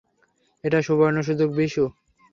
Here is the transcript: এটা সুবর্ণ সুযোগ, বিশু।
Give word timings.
এটা 0.63 0.79
সুবর্ণ 0.81 1.17
সুযোগ, 1.21 1.49
বিশু। 1.55 1.83